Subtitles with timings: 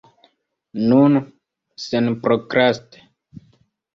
[0.93, 1.19] Nun,
[1.83, 3.03] senprokraste.